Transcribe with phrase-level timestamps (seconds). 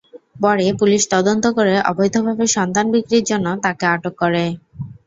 [0.41, 4.43] পরে পুলিশ তদন্ত করে অবৈধভাবে সন্তান বিক্রির জন্য তাঁকে আটক করে।